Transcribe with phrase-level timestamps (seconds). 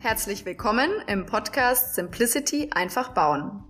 [0.00, 3.64] Herzlich willkommen im Podcast Simplicity einfach bauen.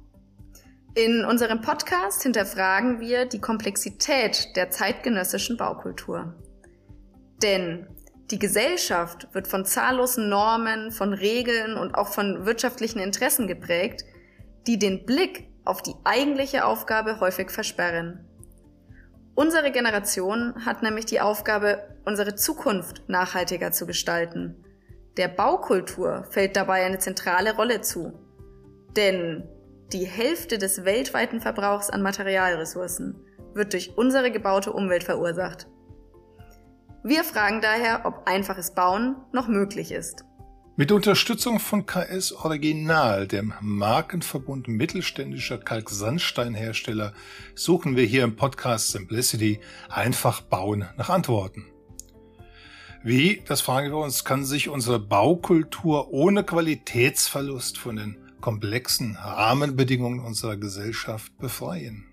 [0.95, 6.35] In unserem Podcast hinterfragen wir die Komplexität der zeitgenössischen Baukultur.
[7.43, 7.87] Denn
[8.31, 14.05] die Gesellschaft wird von zahllosen Normen, von Regeln und auch von wirtschaftlichen Interessen geprägt,
[14.67, 18.29] die den Blick auf die eigentliche Aufgabe häufig versperren.
[19.35, 24.63] Unsere Generation hat nämlich die Aufgabe, unsere Zukunft nachhaltiger zu gestalten.
[25.17, 28.13] Der Baukultur fällt dabei eine zentrale Rolle zu.
[28.97, 29.49] Denn
[29.93, 33.17] die Hälfte des weltweiten Verbrauchs an Materialressourcen
[33.55, 35.67] wird durch unsere gebaute Umwelt verursacht.
[37.03, 40.25] Wir fragen daher, ob einfaches Bauen noch möglich ist.
[40.77, 47.15] Mit Unterstützung von KS Original, dem Markenverbund mittelständischer Kalksandsteinhersteller,
[47.57, 51.65] suchen wir hier im Podcast Simplicity einfach Bauen nach Antworten.
[53.09, 60.21] Wie, das fragen wir uns, kann sich unsere Baukultur ohne Qualitätsverlust von den komplexen Rahmenbedingungen
[60.21, 62.05] unserer Gesellschaft befreien?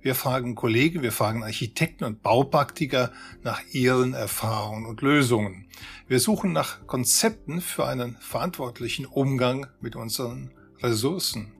[0.00, 3.12] Wir fragen Kollegen, wir fragen Architekten und Baupraktiker
[3.42, 5.66] nach ihren Erfahrungen und Lösungen.
[6.08, 10.50] Wir suchen nach Konzepten für einen verantwortlichen Umgang mit unseren
[10.82, 11.52] Ressourcen.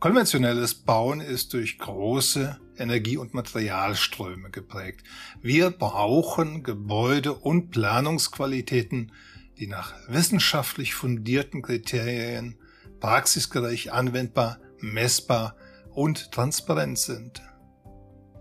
[0.00, 5.04] Konventionelles Bauen ist durch große Energie- und Materialströme geprägt.
[5.40, 9.12] Wir brauchen Gebäude und Planungsqualitäten,
[9.58, 12.58] die nach wissenschaftlich fundierten Kriterien
[13.00, 15.56] praxisgerecht anwendbar, messbar
[15.92, 17.42] und transparent sind.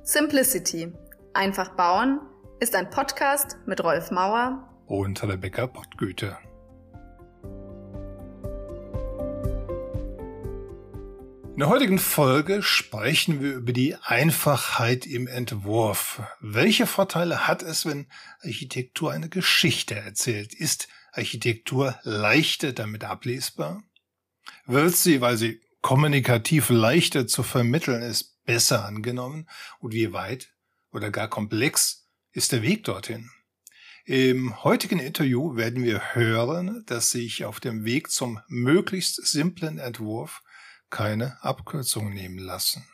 [0.03, 0.92] Simplicity.
[1.34, 2.20] Einfach bauen
[2.59, 6.38] ist ein Podcast mit Rolf Mauer und Rebecca Pottgüte.
[11.54, 16.23] In der heutigen Folge sprechen wir über die Einfachheit im Entwurf.
[16.40, 18.08] Welche Vorteile hat es, wenn
[18.42, 20.56] Architektur eine Geschichte erzählt?
[20.56, 23.84] Ist Architektur leichter damit ablesbar?
[24.66, 29.47] Wird sie, weil sie kommunikativ leichter zu vermitteln ist, besser angenommen?
[29.78, 30.52] Und wie weit
[30.92, 33.30] oder gar komplex ist der Weg dorthin?
[34.06, 40.42] Im heutigen Interview werden wir hören, dass sich auf dem Weg zum möglichst simplen Entwurf
[40.94, 42.88] keine Abkürzung nehmen lassen.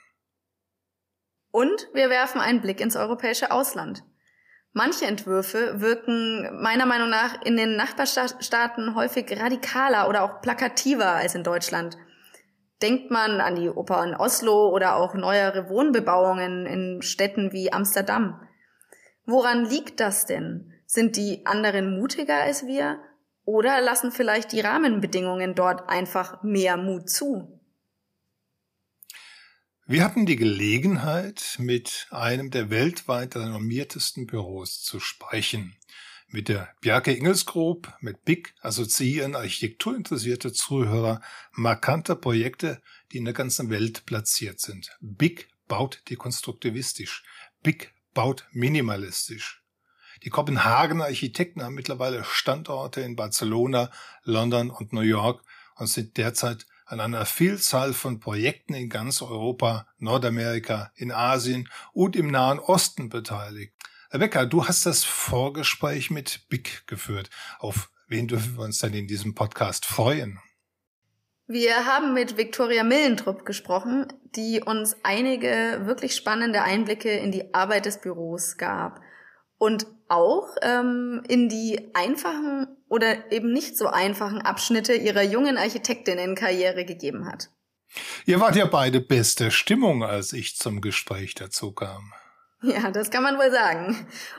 [1.52, 4.04] Und wir werfen einen Blick ins europäische Ausland.
[4.72, 11.36] Manche Entwürfe wirken meiner Meinung nach in den Nachbarstaaten häufig radikaler oder auch plakativer als
[11.36, 11.98] in Deutschland.
[12.82, 18.40] Denkt man an die Oper in Oslo oder auch neuere Wohnbebauungen in Städten wie Amsterdam.
[19.26, 20.72] Woran liegt das denn?
[20.86, 23.00] Sind die anderen mutiger als wir?
[23.44, 27.59] Oder lassen vielleicht die Rahmenbedingungen dort einfach mehr Mut zu?
[29.92, 35.76] Wir hatten die Gelegenheit, mit einem der weltweit renommiertesten Büros zu sprechen.
[36.28, 41.22] Mit der Bjarke Ingels Group, mit BIG assoziieren architekturinteressierte Zuhörer
[41.54, 44.96] markante Projekte, die in der ganzen Welt platziert sind.
[45.02, 47.24] BIG baut dekonstruktivistisch.
[47.64, 49.64] BIG baut minimalistisch.
[50.22, 53.90] Die Kopenhagener Architekten haben mittlerweile Standorte in Barcelona,
[54.22, 55.44] London und New York
[55.78, 62.16] und sind derzeit an einer Vielzahl von Projekten in ganz Europa, Nordamerika, in Asien und
[62.16, 63.74] im Nahen Osten beteiligt.
[64.12, 67.30] Rebecca, du hast das Vorgespräch mit Big geführt.
[67.60, 70.40] Auf wen dürfen wir uns denn in diesem Podcast freuen?
[71.46, 77.86] Wir haben mit Viktoria Millentrupp gesprochen, die uns einige wirklich spannende Einblicke in die Arbeit
[77.86, 79.00] des Büros gab
[79.60, 86.86] und auch ähm, in die einfachen oder eben nicht so einfachen Abschnitte ihrer jungen Architektinnenkarriere
[86.86, 87.50] gegeben hat.
[88.26, 92.14] Ihr wart ja beide beste Stimmung, als ich zum Gespräch dazu kam.
[92.62, 93.96] Ja, das kann man wohl sagen.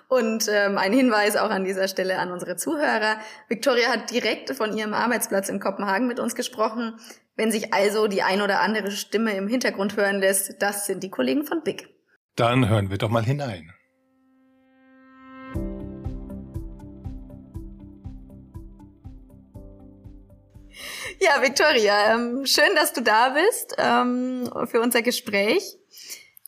[0.09, 3.17] Und ähm, ein Hinweis auch an dieser Stelle an unsere Zuhörer.
[3.49, 6.97] Victoria hat direkt von ihrem Arbeitsplatz in Kopenhagen mit uns gesprochen.
[7.35, 11.09] Wenn sich also die ein oder andere Stimme im Hintergrund hören lässt, das sind die
[11.09, 11.89] Kollegen von BIG.
[12.37, 13.73] Dann hören wir doch mal hinein.
[21.23, 25.77] Ja, Victoria, ähm, schön, dass du da bist ähm, für unser Gespräch.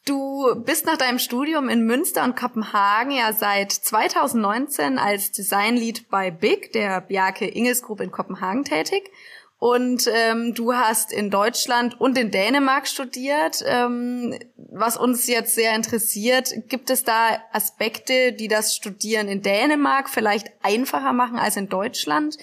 [0.06, 6.30] Du bist nach deinem Studium in Münster und Kopenhagen ja seit 2019 als Designlead bei
[6.30, 9.10] BIG, der Bjarke Ingels Group in Kopenhagen tätig.
[9.58, 13.62] Und ähm, du hast in Deutschland und in Dänemark studiert.
[13.66, 20.08] Ähm, was uns jetzt sehr interessiert, gibt es da Aspekte, die das Studieren in Dänemark
[20.08, 22.38] vielleicht einfacher machen als in Deutschland?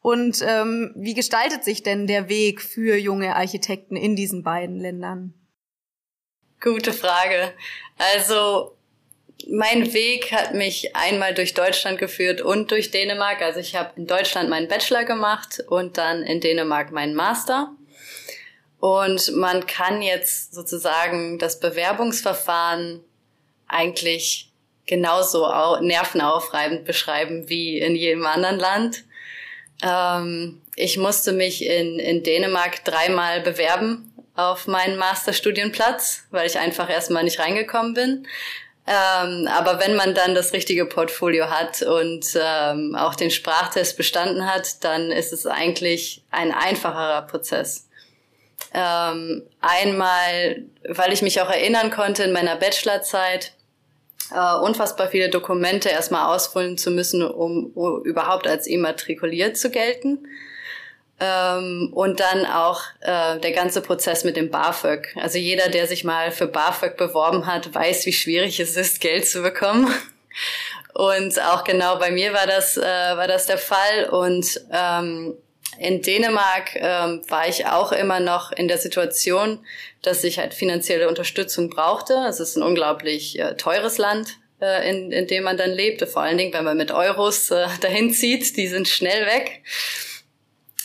[0.00, 5.34] Und ähm, wie gestaltet sich denn der Weg für junge Architekten in diesen beiden Ländern?
[6.60, 7.52] Gute Frage.
[7.98, 8.76] Also
[9.48, 13.42] mein Weg hat mich einmal durch Deutschland geführt und durch Dänemark.
[13.42, 17.72] Also ich habe in Deutschland meinen Bachelor gemacht und dann in Dänemark meinen Master.
[18.80, 23.02] Und man kann jetzt sozusagen das Bewerbungsverfahren
[23.66, 24.52] eigentlich
[24.86, 25.46] genauso
[25.80, 29.04] nervenaufreibend beschreiben wie in jedem anderen Land.
[29.82, 36.88] Ähm, ich musste mich in, in Dänemark dreimal bewerben auf meinen Masterstudienplatz, weil ich einfach
[36.88, 38.26] erstmal nicht reingekommen bin.
[38.86, 44.46] Ähm, aber wenn man dann das richtige Portfolio hat und ähm, auch den Sprachtest bestanden
[44.50, 47.88] hat, dann ist es eigentlich ein einfacherer Prozess.
[48.72, 53.52] Ähm, einmal, weil ich mich auch erinnern konnte in meiner Bachelorzeit,
[54.34, 60.26] äh, unfassbar viele Dokumente erstmal ausfüllen zu müssen, um, um überhaupt als immatrikuliert zu gelten.
[61.20, 65.16] Ähm, und dann auch äh, der ganze Prozess mit dem BAföG.
[65.16, 69.26] Also jeder, der sich mal für BAföG beworben hat, weiß, wie schwierig es ist, Geld
[69.26, 69.92] zu bekommen.
[70.94, 74.08] Und auch genau bei mir war das, äh, war das der Fall.
[74.10, 75.34] Und ähm,
[75.78, 79.64] in Dänemark ähm, war ich auch immer noch in der Situation,
[80.02, 82.14] dass ich halt finanzielle Unterstützung brauchte.
[82.28, 86.06] Es ist ein unglaublich äh, teures Land, äh, in, in dem man dann lebte.
[86.06, 89.62] Vor allen Dingen, wenn man mit Euros äh, dahin zieht, die sind schnell weg.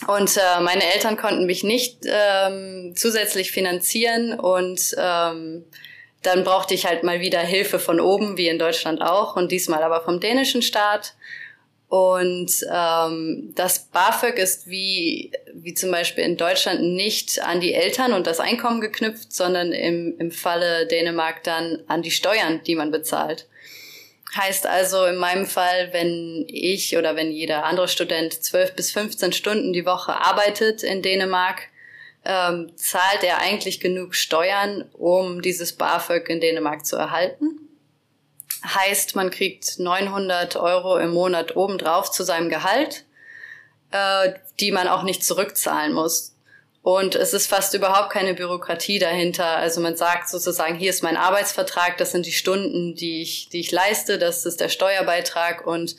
[0.06, 5.64] Und äh, meine Eltern konnten mich nicht ähm, zusätzlich finanzieren und ähm,
[6.22, 9.82] dann brauchte ich halt mal wieder Hilfe von oben, wie in Deutschland auch, und diesmal
[9.82, 11.14] aber vom dänischen Staat.
[11.94, 18.14] Und ähm, das BAföG ist wie, wie zum Beispiel in Deutschland nicht an die Eltern
[18.14, 22.90] und das Einkommen geknüpft, sondern im, im Falle Dänemark dann an die Steuern, die man
[22.90, 23.46] bezahlt.
[24.36, 29.32] Heißt also in meinem Fall, wenn ich oder wenn jeder andere Student zwölf bis 15
[29.32, 31.68] Stunden die Woche arbeitet in Dänemark,
[32.24, 37.64] ähm, zahlt er eigentlich genug Steuern, um dieses BAföG in Dänemark zu erhalten.
[38.64, 43.04] Heißt, man kriegt 900 Euro im Monat obendrauf zu seinem Gehalt,
[43.90, 46.34] äh, die man auch nicht zurückzahlen muss.
[46.82, 49.56] Und es ist fast überhaupt keine Bürokratie dahinter.
[49.56, 53.60] Also man sagt sozusagen, hier ist mein Arbeitsvertrag, das sind die Stunden, die ich, die
[53.60, 55.96] ich leiste, das ist der Steuerbeitrag und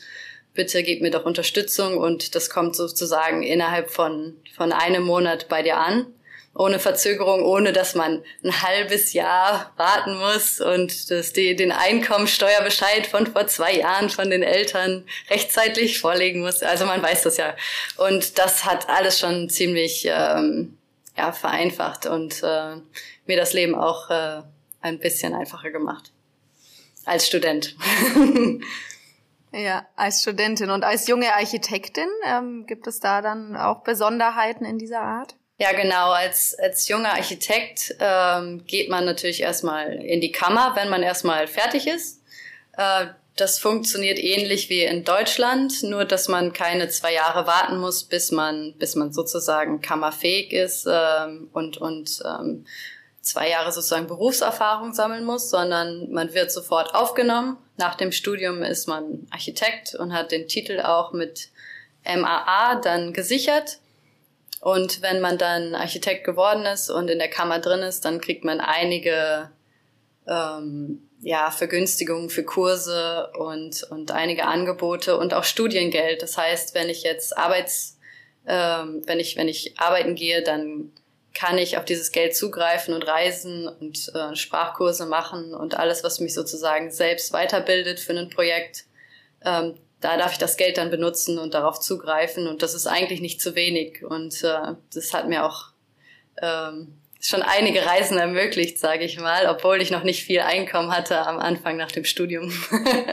[0.54, 5.62] bitte gib mir doch Unterstützung und das kommt sozusagen innerhalb von, von einem Monat bei
[5.62, 6.06] dir an
[6.56, 13.06] ohne Verzögerung, ohne dass man ein halbes Jahr warten muss und dass die, den Einkommensteuerbescheid
[13.06, 16.62] von vor zwei Jahren von den Eltern rechtzeitig vorlegen muss.
[16.62, 17.54] Also man weiß das ja.
[17.96, 20.78] Und das hat alles schon ziemlich ähm,
[21.16, 22.76] ja, vereinfacht und äh,
[23.26, 24.42] mir das Leben auch äh,
[24.80, 26.12] ein bisschen einfacher gemacht.
[27.04, 27.76] Als Student.
[29.52, 34.76] Ja, als Studentin und als junge Architektin ähm, gibt es da dann auch Besonderheiten in
[34.76, 35.34] dieser Art?
[35.58, 36.10] Ja, genau.
[36.10, 41.46] Als, als junger Architekt ähm, geht man natürlich erstmal in die Kammer, wenn man erstmal
[41.46, 42.20] fertig ist.
[42.76, 43.06] Äh,
[43.36, 48.32] das funktioniert ähnlich wie in Deutschland, nur dass man keine zwei Jahre warten muss, bis
[48.32, 52.66] man, bis man sozusagen kammerfähig ist ähm, und, und ähm,
[53.20, 57.58] zwei Jahre sozusagen Berufserfahrung sammeln muss, sondern man wird sofort aufgenommen.
[57.76, 61.50] Nach dem Studium ist man Architekt und hat den Titel auch mit
[62.04, 63.78] MAA dann gesichert.
[64.66, 68.44] Und wenn man dann Architekt geworden ist und in der Kammer drin ist, dann kriegt
[68.44, 69.52] man einige
[70.26, 76.20] ähm, ja, Vergünstigungen für Kurse und, und einige Angebote und auch Studiengeld.
[76.20, 78.00] Das heißt, wenn ich jetzt Arbeits,
[78.44, 80.90] ähm, wenn ich, wenn ich arbeiten gehe, dann
[81.32, 86.18] kann ich auf dieses Geld zugreifen und reisen und äh, Sprachkurse machen und alles, was
[86.18, 88.86] mich sozusagen selbst weiterbildet für ein Projekt.
[89.44, 93.20] Ähm, da darf ich das Geld dann benutzen und darauf zugreifen und das ist eigentlich
[93.20, 95.70] nicht zu wenig und äh, das hat mir auch
[96.40, 101.26] ähm, schon einige Reisen ermöglicht, sage ich mal, obwohl ich noch nicht viel Einkommen hatte
[101.26, 102.52] am Anfang nach dem Studium.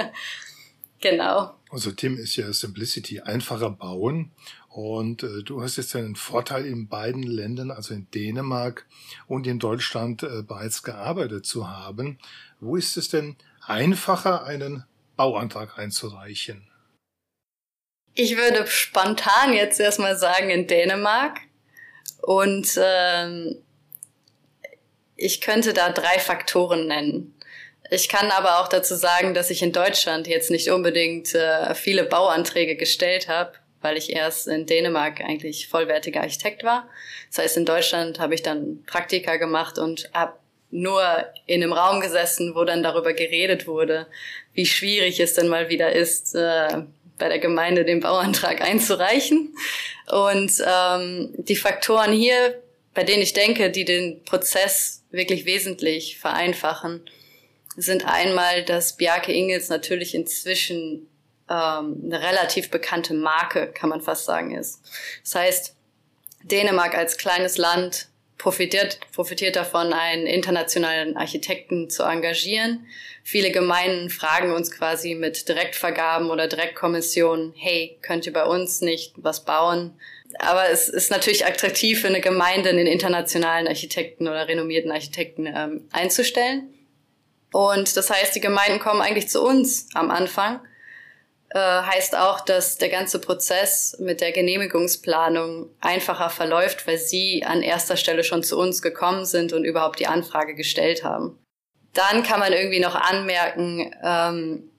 [0.99, 1.55] genau.
[1.71, 4.31] Also Tim ist ja Simplicity einfacher bauen
[4.69, 8.85] und äh, du hast jetzt einen Vorteil in beiden Ländern, also in Dänemark
[9.27, 12.19] und in Deutschland äh, bereits gearbeitet zu haben.
[12.59, 14.83] Wo ist es denn einfacher, einen
[15.15, 16.67] Bauantrag einzureichen?
[18.15, 21.39] Ich würde spontan jetzt erstmal sagen in Dänemark.
[22.21, 23.57] Und ähm,
[25.15, 27.35] ich könnte da drei Faktoren nennen.
[27.89, 32.05] Ich kann aber auch dazu sagen, dass ich in Deutschland jetzt nicht unbedingt äh, viele
[32.05, 36.87] Bauanträge gestellt habe, weil ich erst in Dänemark eigentlich vollwertiger Architekt war.
[37.29, 40.33] Das heißt, in Deutschland habe ich dann Praktika gemacht und habe
[40.71, 41.03] nur
[41.45, 44.07] in einem Raum gesessen, wo dann darüber geredet wurde,
[44.53, 46.83] wie schwierig es denn mal wieder ist, äh,
[47.23, 49.55] bei der Gemeinde den Bauantrag einzureichen.
[50.11, 52.61] Und ähm, die Faktoren hier,
[52.93, 57.09] bei denen ich denke, die den Prozess wirklich wesentlich vereinfachen,
[57.77, 61.07] sind einmal, dass Bjarke Ingels natürlich inzwischen
[61.49, 64.81] ähm, eine relativ bekannte Marke, kann man fast sagen, ist.
[65.23, 65.75] Das heißt,
[66.43, 68.09] Dänemark als kleines Land
[68.43, 72.85] profitiert, profitiert davon, einen internationalen Architekten zu engagieren.
[73.23, 79.13] Viele Gemeinden fragen uns quasi mit Direktvergaben oder Direktkommissionen, hey, könnt ihr bei uns nicht
[79.15, 79.97] was bauen?
[80.39, 85.87] Aber es ist natürlich attraktiv für eine Gemeinde, einen internationalen Architekten oder renommierten Architekten ähm,
[85.93, 86.73] einzustellen.
[87.53, 90.59] Und das heißt, die Gemeinden kommen eigentlich zu uns am Anfang
[91.53, 97.61] äh, heißt auch, dass der ganze Prozess mit der Genehmigungsplanung einfacher verläuft, weil sie an
[97.61, 101.37] erster Stelle schon zu uns gekommen sind und überhaupt die Anfrage gestellt haben.
[101.93, 104.71] Dann kann man irgendwie noch anmerken, ähm,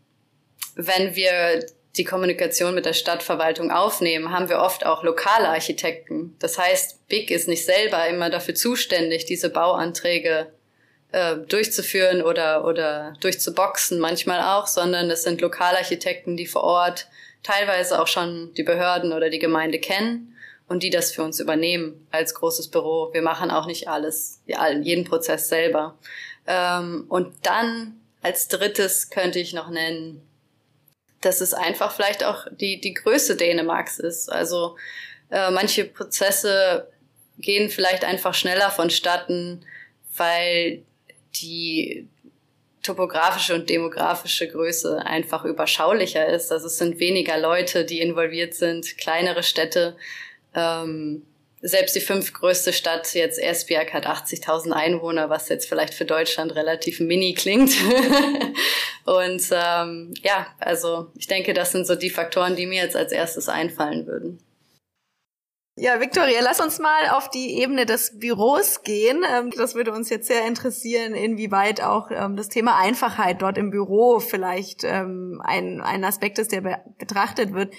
[0.75, 1.65] wenn wir
[1.97, 6.35] die Kommunikation mit der Stadtverwaltung aufnehmen, haben wir oft auch lokale Architekten.
[6.41, 10.53] Das heißt, BIG ist nicht selber immer dafür zuständig, diese Bauanträge
[11.15, 17.07] äh, durchzuführen oder, oder durchzuboxen manchmal auch, sondern es sind Lokalarchitekten, die vor Ort
[17.45, 22.05] teilweise auch schon die Behörden oder die Gemeinde kennen und die das für uns übernehmen
[22.11, 23.11] als großes Büro.
[23.13, 24.43] Wir machen auch nicht alles,
[24.83, 25.97] jeden Prozess selber.
[26.49, 30.21] Ähm, und dann als drittes könnte ich noch nennen,
[31.21, 34.33] dass es einfach vielleicht auch die, die Größe Dänemarks ist.
[34.33, 34.77] Also
[35.31, 36.89] äh, manche Prozesse
[37.39, 39.65] gehen vielleicht einfach schneller vonstatten,
[40.17, 40.83] weil
[41.37, 42.09] die
[42.83, 46.53] topografische und demografische Größe einfach überschaulicher ist.
[46.53, 49.97] Also es sind weniger Leute, die involviert sind, kleinere Städte.
[50.55, 51.23] Ähm,
[51.63, 57.01] selbst die fünftgrößte Stadt, jetzt Esbjerg, hat 80.000 Einwohner, was jetzt vielleicht für Deutschland relativ
[57.01, 57.73] mini klingt.
[59.05, 63.13] und ähm, ja, also ich denke, das sind so die Faktoren, die mir jetzt als
[63.13, 64.41] erstes einfallen würden.
[65.77, 69.25] Ja, Victoria, lass uns mal auf die Ebene des Büros gehen.
[69.29, 73.71] Ähm, das würde uns jetzt sehr interessieren, inwieweit auch ähm, das Thema Einfachheit dort im
[73.71, 77.75] Büro vielleicht ähm, ein, ein Aspekt ist, der betrachtet wird.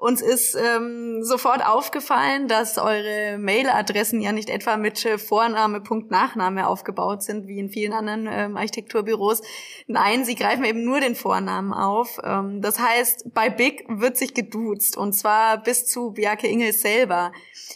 [0.00, 6.68] Uns ist ähm, sofort aufgefallen, dass eure Mailadressen ja nicht etwa mit Vorname, Punkt, Nachname
[6.68, 9.42] aufgebaut sind, wie in vielen anderen ähm, Architekturbüros.
[9.88, 12.18] Nein, sie greifen eben nur den Vornamen auf.
[12.24, 17.30] Ähm, das heißt, bei Big wird sich geduzt und zwar bis zu Bjarke Ingels selber.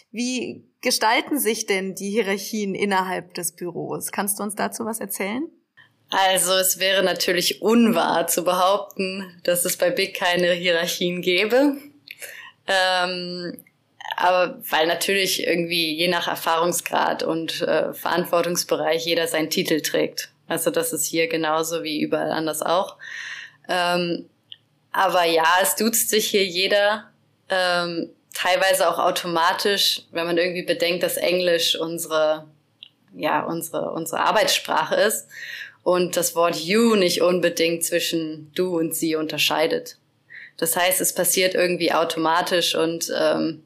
[0.09, 4.11] Wie gestalten sich denn die Hierarchien innerhalb des Büros?
[4.11, 5.47] Kannst du uns dazu was erzählen?
[6.09, 11.77] Also es wäre natürlich unwahr zu behaupten, dass es bei Big keine Hierarchien gäbe.
[12.67, 13.57] Ähm,
[14.17, 20.29] aber weil natürlich irgendwie je nach Erfahrungsgrad und äh, Verantwortungsbereich jeder seinen Titel trägt.
[20.47, 22.97] Also das ist hier genauso wie überall anders auch.
[23.67, 24.29] Ähm,
[24.91, 27.09] aber ja, es duzt sich hier jeder,
[27.49, 32.45] ähm, teilweise auch automatisch, wenn man irgendwie bedenkt, dass Englisch unsere,
[33.13, 35.27] ja, unsere, unsere Arbeitssprache ist
[35.83, 39.97] und das Wort you nicht unbedingt zwischen du und sie unterscheidet.
[40.57, 43.63] Das heißt, es passiert irgendwie automatisch und ähm,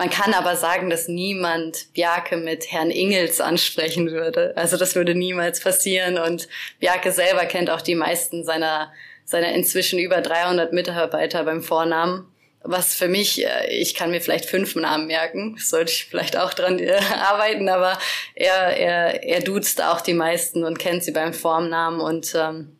[0.00, 4.54] man kann aber sagen, dass niemand Bjarke mit Herrn Ingels ansprechen würde.
[4.56, 8.90] Also das würde niemals passieren und Bjarke selber kennt auch die meisten seiner,
[9.26, 12.26] seiner inzwischen über 300 Mitarbeiter beim Vornamen.
[12.62, 16.54] Was für mich, äh, ich kann mir vielleicht fünf Namen merken, sollte ich vielleicht auch
[16.54, 17.98] dran äh, arbeiten, aber
[18.34, 22.74] er, er, er duzt auch die meisten und kennt sie beim Vornamen und ähm,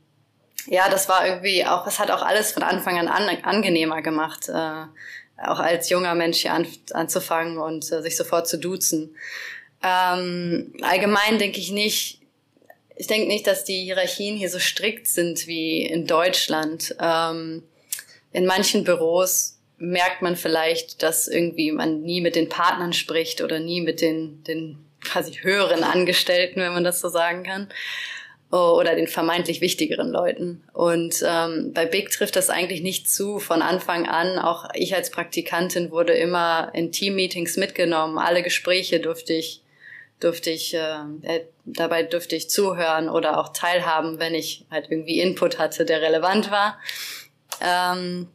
[0.67, 4.49] ja, das war irgendwie auch, es hat auch alles von Anfang an, an angenehmer gemacht,
[4.49, 4.85] äh,
[5.43, 9.17] auch als junger Mensch hier an, anzufangen und äh, sich sofort zu duzen.
[9.83, 12.21] Ähm, allgemein denke ich nicht,
[12.97, 16.95] ich denke nicht, dass die Hierarchien hier so strikt sind wie in Deutschland.
[17.01, 17.63] Ähm,
[18.33, 23.59] in manchen Büros merkt man vielleicht, dass irgendwie man nie mit den Partnern spricht oder
[23.59, 27.69] nie mit den, den quasi höheren Angestellten, wenn man das so sagen kann
[28.57, 30.65] oder den vermeintlich wichtigeren Leuten.
[30.73, 34.39] Und ähm, bei Big trifft das eigentlich nicht zu von Anfang an.
[34.39, 38.19] Auch ich als Praktikantin wurde immer in Teammeetings mitgenommen.
[38.19, 39.63] Alle Gespräche durfte ich,
[40.19, 45.21] durfte ich, äh, äh, dabei durfte ich zuhören oder auch teilhaben, wenn ich halt irgendwie
[45.21, 46.79] Input hatte, der relevant war.
[47.61, 48.27] Ähm,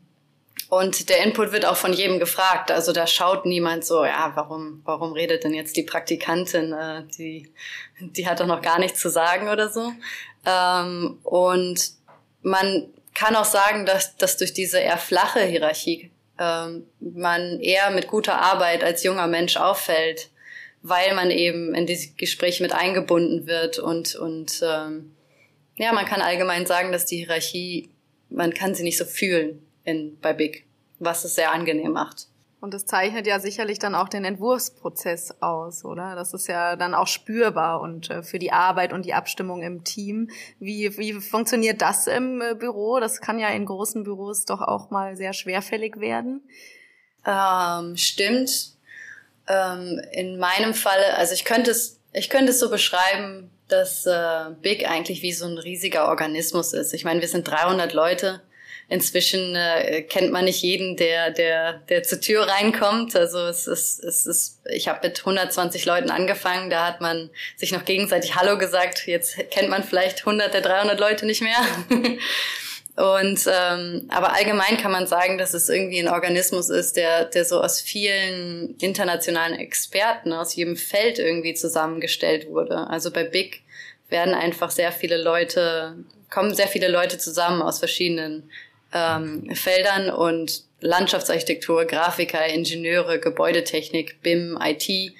[0.78, 2.70] und der Input wird auch von jedem gefragt.
[2.70, 6.74] Also da schaut niemand so, ja, warum, warum redet denn jetzt die Praktikantin?
[6.74, 7.54] Äh, die,
[8.02, 9.94] die hat doch noch gar nichts zu sagen oder so.
[10.46, 11.92] Ähm, und
[12.42, 18.08] man kann auch sagen, dass, dass durch diese eher flache Hierarchie ähm, man eher mit
[18.08, 20.30] guter Arbeit als junger Mensch auffällt,
[20.82, 25.16] weil man eben in diese Gespräche mit eingebunden wird und, und ähm,
[25.78, 27.92] ja, man kann allgemein sagen, dass die Hierarchie,
[28.30, 30.66] man kann sie nicht so fühlen in, bei Big,
[31.00, 32.28] was es sehr angenehm macht.
[32.66, 36.16] Und das zeichnet ja sicherlich dann auch den Entwurfsprozess aus, oder?
[36.16, 39.84] Das ist ja dann auch spürbar und äh, für die Arbeit und die Abstimmung im
[39.84, 40.32] Team.
[40.60, 43.00] Wie, wie funktioniert das im äh, Büro?
[43.00, 46.42] Das kann ja in großen Büros doch auch mal sehr schwerfällig werden.
[47.24, 48.72] Ähm, stimmt.
[49.48, 54.52] Ähm, in meinem Falle, also ich könnte es, ich könnte es so beschreiben, dass äh,
[54.62, 56.94] Big eigentlich wie so ein riesiger Organismus ist.
[56.94, 58.42] Ich meine, wir sind 300 Leute
[58.88, 63.16] Inzwischen äh, kennt man nicht jeden, der, der, der zur Tür reinkommt.
[63.16, 67.72] Also es ist, es ist, ich habe mit 120 Leuten angefangen, da hat man sich
[67.72, 69.08] noch gegenseitig Hallo gesagt.
[69.08, 71.58] Jetzt kennt man vielleicht 100 der 300 Leute nicht mehr.
[72.96, 77.44] Und ähm, aber allgemein kann man sagen, dass es irgendwie ein Organismus ist, der, der
[77.44, 82.88] so aus vielen internationalen Experten aus jedem Feld irgendwie zusammengestellt wurde.
[82.88, 83.64] Also bei Big
[84.08, 85.98] werden einfach sehr viele Leute,
[86.30, 88.50] kommen sehr viele Leute zusammen aus verschiedenen
[88.94, 95.14] ähm, Feldern und Landschaftsarchitektur, Grafiker, Ingenieure, Gebäudetechnik, BIM, IT,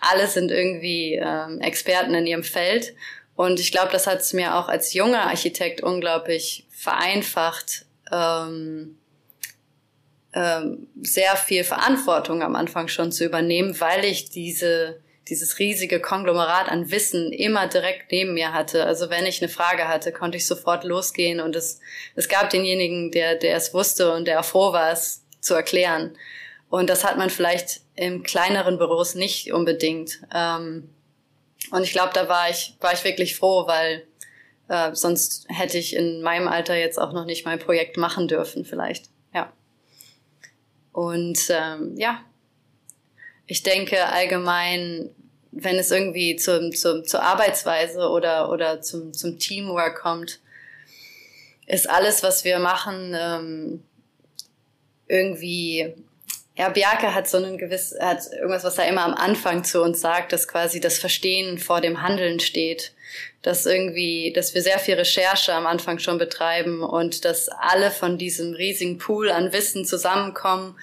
[0.00, 2.94] alle sind irgendwie ähm, Experten in ihrem Feld.
[3.36, 8.98] Und ich glaube, das hat es mir auch als junger Architekt unglaublich vereinfacht, ähm,
[10.34, 16.68] ähm, sehr viel Verantwortung am Anfang schon zu übernehmen, weil ich diese dieses riesige Konglomerat
[16.68, 18.84] an Wissen immer direkt neben mir hatte.
[18.84, 21.80] Also wenn ich eine Frage hatte, konnte ich sofort losgehen und es,
[22.14, 26.16] es gab denjenigen, der, der es wusste und der froh war, es zu erklären.
[26.68, 30.20] Und das hat man vielleicht in kleineren Büros nicht unbedingt.
[30.34, 30.90] Ähm,
[31.70, 34.06] und ich glaube, da war ich, war ich wirklich froh, weil
[34.68, 38.64] äh, sonst hätte ich in meinem Alter jetzt auch noch nicht mein Projekt machen dürfen,
[38.64, 39.06] vielleicht.
[39.32, 39.52] Ja.
[40.92, 42.20] Und ähm, ja,
[43.46, 45.10] ich denke allgemein,
[45.52, 50.40] wenn es irgendwie zum, zum, zur Arbeitsweise oder, oder zum, zum Teamwork kommt,
[51.66, 53.82] ist alles, was wir machen, ähm,
[55.06, 55.94] irgendwie,
[56.56, 60.00] ja, Bjarke hat so einen gewiss, hat irgendwas, was er immer am Anfang zu uns
[60.00, 62.92] sagt, dass quasi das Verstehen vor dem Handeln steht.
[63.42, 68.18] Dass irgendwie, dass wir sehr viel Recherche am Anfang schon betreiben und dass alle von
[68.18, 70.76] diesem riesigen Pool an Wissen zusammenkommen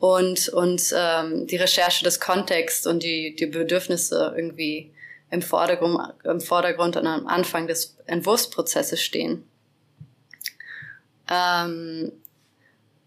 [0.00, 4.92] und, und ähm, die Recherche des Kontexts und die, die Bedürfnisse irgendwie
[5.30, 9.44] im Vordergrund, im Vordergrund und am Anfang des Entwurfsprozesses stehen.
[11.30, 12.12] Ähm,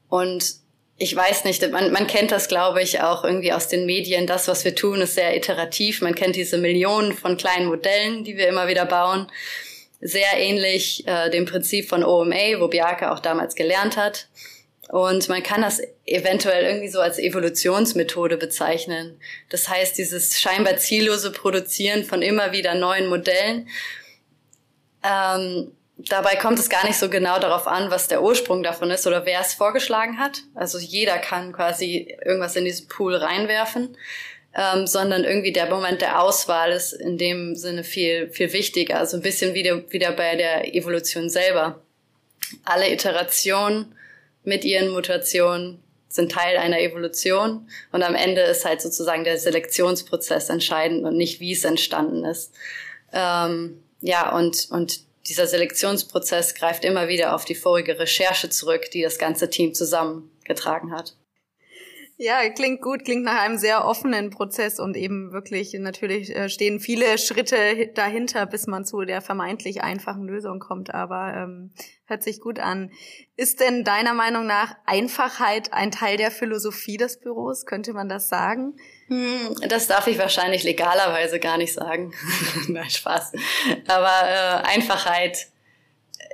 [0.07, 0.53] und
[0.97, 4.27] ich weiß nicht, man, man kennt das, glaube ich, auch irgendwie aus den Medien.
[4.27, 6.01] Das, was wir tun, ist sehr iterativ.
[6.01, 9.25] Man kennt diese Millionen von kleinen Modellen, die wir immer wieder bauen.
[9.99, 14.27] Sehr ähnlich äh, dem Prinzip von OMA, wo Biake auch damals gelernt hat.
[14.93, 19.19] Und man kann das eventuell irgendwie so als Evolutionsmethode bezeichnen.
[19.49, 23.67] Das heißt, dieses scheinbar ziellose Produzieren von immer wieder neuen Modellen.
[25.03, 29.07] Ähm, dabei kommt es gar nicht so genau darauf an, was der Ursprung davon ist
[29.07, 30.43] oder wer es vorgeschlagen hat.
[30.53, 33.97] Also jeder kann quasi irgendwas in diesen Pool reinwerfen.
[34.55, 38.99] Ähm, sondern irgendwie der Moment der Auswahl ist in dem Sinne viel, viel wichtiger.
[38.99, 41.81] Also ein bisschen wieder, wieder bei der Evolution selber.
[42.63, 43.95] Alle Iterationen
[44.43, 45.79] mit ihren Mutationen
[46.09, 51.39] sind Teil einer Evolution und am Ende ist halt sozusagen der Selektionsprozess entscheidend und nicht,
[51.39, 52.53] wie es entstanden ist.
[53.11, 59.01] Ähm, ja, und, und dieser Selektionsprozess greift immer wieder auf die vorige Recherche zurück, die
[59.01, 61.15] das ganze Team zusammengetragen hat.
[62.17, 66.79] Ja, klingt gut, klingt nach einem sehr offenen Prozess und eben wirklich natürlich äh, stehen
[66.79, 67.55] viele Schritte
[67.95, 71.71] dahinter, bis man zu der vermeintlich einfachen Lösung kommt, aber ähm,
[72.05, 72.91] hört sich gut an.
[73.35, 77.65] Ist denn deiner Meinung nach Einfachheit ein Teil der Philosophie des Büros?
[77.65, 78.75] Könnte man das sagen?
[79.07, 82.13] Hm, das darf ich wahrscheinlich legalerweise gar nicht sagen.
[82.67, 83.31] Nein, Spaß.
[83.87, 85.47] Aber äh, Einfachheit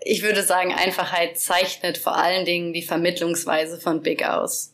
[0.02, 4.74] ich würde sagen, Einfachheit zeichnet vor allen Dingen die Vermittlungsweise von Big aus.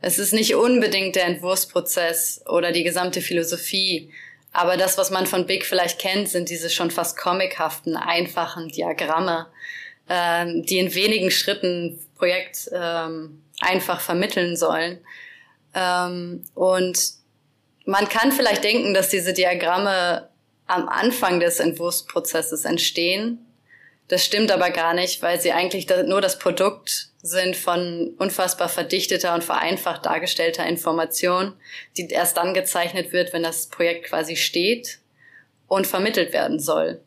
[0.00, 4.10] Es ist nicht unbedingt der Entwurfsprozess oder die gesamte Philosophie,
[4.52, 9.48] aber das, was man von Big vielleicht kennt, sind diese schon fast comichaften, einfachen Diagramme,
[10.08, 15.00] ähm, die in wenigen Schritten Projekt ähm, einfach vermitteln sollen.
[15.74, 16.98] Ähm, und
[17.84, 20.30] man kann vielleicht denken, dass diese Diagramme
[20.66, 23.46] am Anfang des Entwurfsprozesses entstehen.
[24.08, 29.34] Das stimmt aber gar nicht, weil sie eigentlich nur das Produkt sind von unfassbar verdichteter
[29.34, 31.54] und vereinfacht dargestellter Information,
[31.96, 34.98] die erst dann gezeichnet wird, wenn das Projekt quasi steht
[35.66, 37.00] und vermittelt werden soll.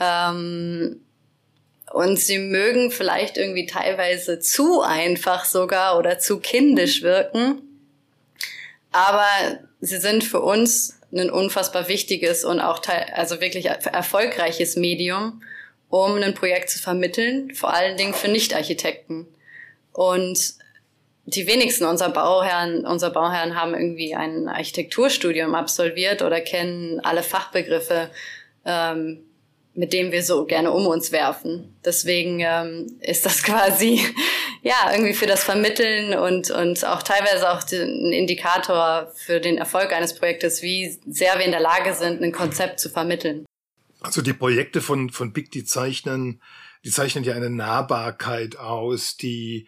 [0.00, 1.00] Ähm,
[1.92, 7.62] und sie mögen vielleicht irgendwie teilweise zu einfach sogar oder zu kindisch wirken,
[8.90, 9.28] aber
[9.80, 12.80] sie sind für uns ein unfassbar wichtiges und auch
[13.12, 15.42] also wirklich erfolgreiches Medium,
[15.94, 19.28] um ein Projekt zu vermitteln, vor allen Dingen für Nicht-Architekten.
[19.92, 20.54] Und
[21.24, 28.10] die wenigsten unserer Bauherren, unserer Bauherren haben irgendwie ein Architekturstudium absolviert oder kennen alle Fachbegriffe,
[28.64, 29.20] ähm,
[29.74, 31.76] mit denen wir so gerne um uns werfen.
[31.84, 34.04] Deswegen ähm, ist das quasi
[34.62, 39.92] ja irgendwie für das Vermitteln und und auch teilweise auch ein Indikator für den Erfolg
[39.92, 43.46] eines Projektes, wie sehr wir in der Lage sind, ein Konzept zu vermitteln.
[44.04, 46.42] Also die Projekte von von Big, die zeichnen,
[46.84, 49.66] die zeichnen ja eine Nahbarkeit aus, die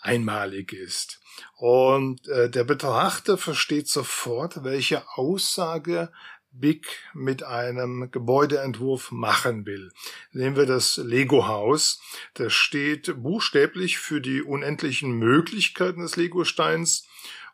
[0.00, 1.20] einmalig ist.
[1.58, 6.10] Und äh, der Betrachter versteht sofort, welche Aussage
[6.52, 9.92] Big mit einem Gebäudeentwurf machen will.
[10.32, 12.00] Nehmen wir das Lego-Haus.
[12.32, 17.06] Das steht buchstäblich für die unendlichen Möglichkeiten des Lego-Steins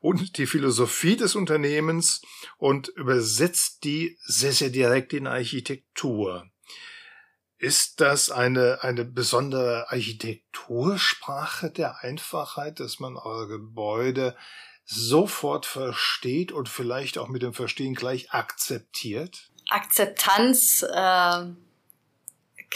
[0.02, 2.22] und die Philosophie des Unternehmens
[2.58, 6.44] und übersetzt die sehr, sehr direkt in Architektur.
[7.56, 14.36] Ist das eine, eine besondere Architektursprache der Einfachheit, dass man eure Gebäude
[14.84, 19.52] sofort versteht und vielleicht auch mit dem Verstehen gleich akzeptiert?
[19.70, 21.44] Akzeptanz äh,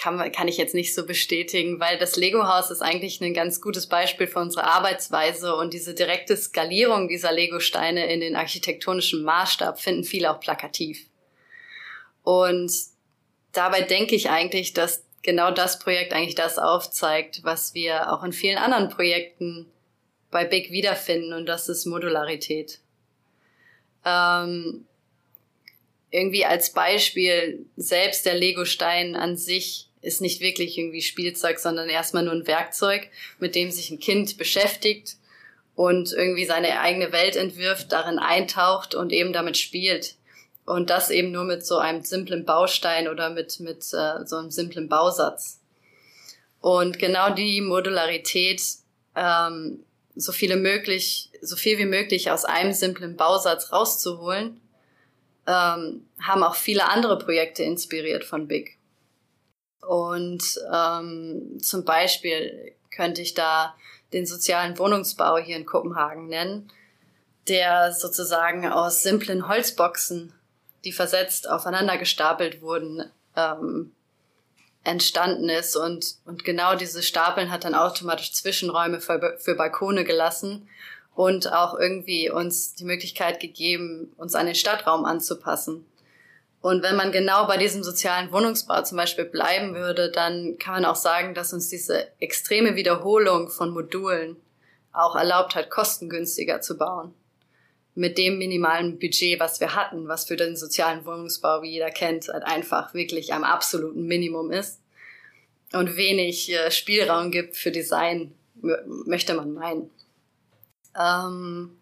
[0.01, 3.87] kann, kann ich jetzt nicht so bestätigen, weil das Lego-Haus ist eigentlich ein ganz gutes
[3.87, 10.05] Beispiel für unsere Arbeitsweise und diese direkte Skalierung dieser Lego-Steine in den architektonischen Maßstab finden
[10.05, 11.07] viele auch plakativ.
[12.23, 12.73] Und
[13.53, 18.33] dabei denke ich eigentlich, dass genau das Projekt eigentlich das aufzeigt, was wir auch in
[18.33, 19.67] vielen anderen Projekten
[20.31, 22.81] bei Big wiederfinden und das ist Modularität.
[24.05, 24.87] Ähm,
[26.11, 32.23] irgendwie als Beispiel, selbst der Lego-Stein an sich ist nicht wirklich irgendwie Spielzeug, sondern erstmal
[32.23, 33.09] nur ein Werkzeug,
[33.41, 35.17] mit dem sich ein Kind beschäftigt
[35.75, 40.15] und irgendwie seine eigene Welt entwirft, darin eintaucht und eben damit spielt.
[40.65, 44.51] Und das eben nur mit so einem simplen Baustein oder mit, mit äh, so einem
[44.51, 45.61] simplen Bausatz.
[46.61, 48.63] Und genau die Modularität,
[49.17, 54.61] ähm, so viele möglich, so viel wie möglich aus einem simplen Bausatz rauszuholen,
[55.47, 58.76] ähm, haben auch viele andere Projekte inspiriert von Big.
[59.81, 63.75] Und ähm, zum Beispiel könnte ich da
[64.13, 66.73] den sozialen Wohnungsbau hier in Kopenhagen nennen,
[67.49, 70.33] der sozusagen aus simplen Holzboxen
[70.87, 73.93] die versetzt aufeinander gestapelt wurden, ähm,
[74.85, 75.77] entstanden ist.
[75.77, 80.69] Und, und genau diese Stapeln hat dann automatisch Zwischenräume für, für Balkone gelassen
[81.17, 85.85] und auch irgendwie uns die Möglichkeit gegeben, uns an den Stadtraum anzupassen.
[86.61, 90.85] Und wenn man genau bei diesem sozialen Wohnungsbau zum Beispiel bleiben würde, dann kann man
[90.85, 94.37] auch sagen, dass uns diese extreme Wiederholung von Modulen
[94.93, 97.15] auch erlaubt hat, kostengünstiger zu bauen
[97.97, 102.29] mit dem minimalen Budget, was wir hatten, was für den sozialen Wohnungsbau, wie jeder kennt,
[102.29, 104.81] halt einfach wirklich am absoluten Minimum ist
[105.73, 108.35] und wenig äh, Spielraum gibt für Design,
[109.07, 109.91] möchte man meinen.
[110.95, 111.79] Ähm,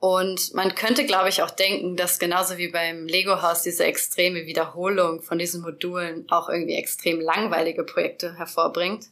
[0.00, 5.20] und man könnte, glaube ich, auch denken, dass genauso wie beim Lego-Haus diese extreme Wiederholung
[5.20, 9.08] von diesen Modulen auch irgendwie extrem langweilige Projekte hervorbringt.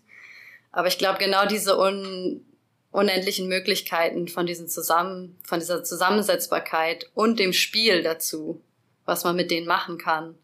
[0.73, 2.45] Aber ich glaube, genau diese un
[2.91, 8.63] unendlichen Möglichkeiten von diesen zusammen, von dieser Zusammensetzbarkeit und dem Spiel dazu,
[9.05, 10.37] was man mit denen machen kann.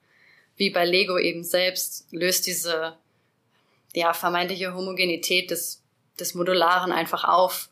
[0.56, 2.98] Wie bei Lego eben selbst löst diese,
[3.94, 5.82] ja, vermeintliche Homogenität des,
[6.20, 7.70] des Modularen einfach auf.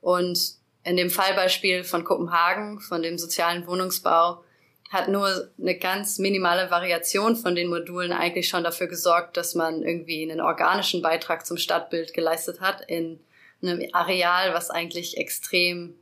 [0.00, 0.57] Und
[0.88, 4.42] in dem Fallbeispiel von Kopenhagen, von dem sozialen Wohnungsbau,
[4.90, 9.82] hat nur eine ganz minimale Variation von den Modulen eigentlich schon dafür gesorgt, dass man
[9.82, 13.20] irgendwie einen organischen Beitrag zum Stadtbild geleistet hat in
[13.60, 15.94] einem Areal, was eigentlich extrem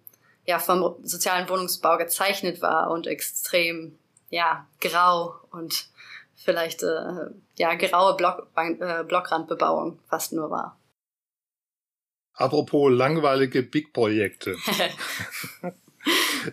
[0.47, 3.99] ja vom sozialen Wohnungsbau gezeichnet war und extrem
[4.31, 5.89] ja grau und
[6.37, 10.79] vielleicht äh, ja graue Block, äh, Blockrandbebauung fast nur war.
[12.37, 14.57] Apropos langweilige Big-Projekte.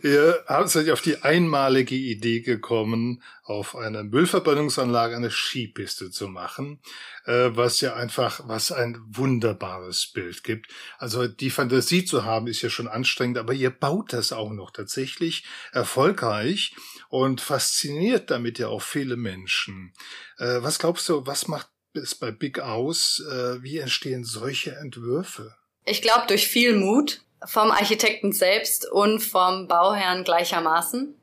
[0.02, 6.80] Ihr seid auf die einmalige Idee gekommen, auf einer Müllverbrennungsanlage eine Skipiste zu machen,
[7.26, 10.72] äh, was ja einfach, was ein wunderbares Bild gibt.
[10.98, 14.72] Also die Fantasie zu haben, ist ja schon anstrengend, aber ihr baut das auch noch
[14.72, 16.74] tatsächlich erfolgreich
[17.10, 19.94] und fasziniert damit ja auch viele Menschen.
[20.38, 23.24] Äh, was glaubst du, was macht es bei Big aus?
[23.30, 25.56] Äh, wie entstehen solche Entwürfe?
[25.86, 31.16] Ich glaube durch viel Mut vom Architekten selbst und vom Bauherrn gleichermaßen.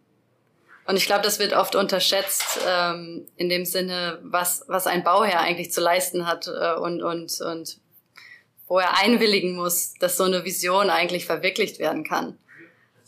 [0.87, 5.41] Und ich glaube, das wird oft unterschätzt ähm, in dem Sinne, was, was ein Bauherr
[5.41, 7.79] eigentlich zu leisten hat äh, und, und, und
[8.67, 12.39] wo er einwilligen muss, dass so eine Vision eigentlich verwirklicht werden kann.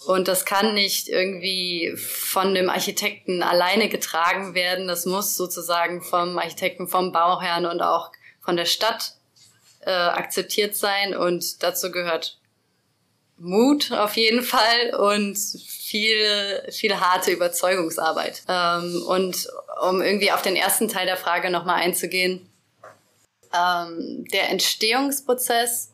[0.07, 4.89] Und das kann nicht irgendwie von dem Architekten alleine getragen werden.
[4.89, 8.11] Das muss sozusagen vom Architekten, vom Bauherrn und auch
[8.41, 9.15] von der Stadt
[9.83, 11.17] äh, akzeptiert sein.
[11.17, 12.39] Und dazu gehört
[13.39, 18.43] Mut auf jeden Fall und viel, viel harte Überzeugungsarbeit.
[18.49, 19.49] Ähm, und
[19.83, 22.49] um irgendwie auf den ersten Teil der Frage nochmal einzugehen,
[23.53, 25.93] ähm, der Entstehungsprozess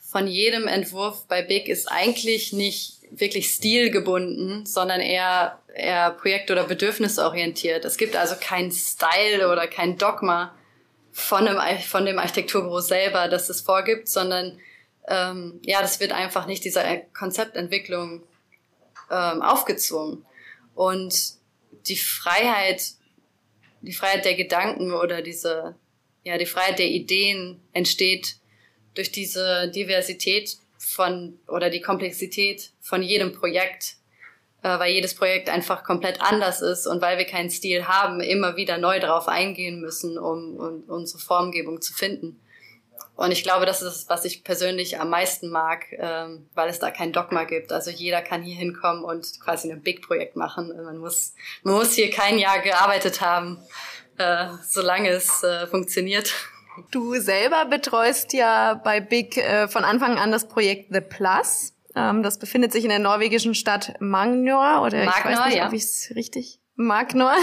[0.00, 6.64] von jedem Entwurf bei Big ist eigentlich nicht wirklich stilgebunden, sondern eher, eher projekt- oder
[6.64, 7.84] bedürfnisorientiert.
[7.84, 10.52] Es gibt also keinen Style oder kein Dogma
[11.12, 14.58] von dem, von dem Architekturbüro selber, das es vorgibt, sondern
[15.08, 18.22] ähm, ja, das wird einfach nicht dieser Konzeptentwicklung
[19.10, 20.24] ähm, aufgezwungen.
[20.74, 21.14] Und
[21.86, 22.82] die Freiheit,
[23.80, 25.74] die Freiheit der Gedanken oder diese,
[26.22, 28.36] ja, die Freiheit der Ideen entsteht
[28.94, 33.96] durch diese Diversität von oder die Komplexität von jedem Projekt,
[34.62, 38.78] weil jedes Projekt einfach komplett anders ist und weil wir keinen Stil haben, immer wieder
[38.78, 42.40] neu darauf eingehen müssen, um, um unsere Formgebung zu finden.
[43.20, 46.90] Und ich glaube, das ist, was ich persönlich am meisten mag, ähm, weil es da
[46.90, 47.70] kein Dogma gibt.
[47.70, 50.72] Also jeder kann hier hinkommen und quasi ein Big-Projekt machen.
[50.82, 53.58] Man muss, man muss hier kein Jahr gearbeitet haben,
[54.16, 56.32] äh, solange es äh, funktioniert.
[56.90, 61.74] Du selber betreust ja bei Big äh, von Anfang an das Projekt The Plus.
[61.94, 65.66] Ähm, das befindet sich in der norwegischen Stadt Magnor oder Magnor, ich weiß nicht, ja.
[65.66, 67.34] ob ich es richtig Magnor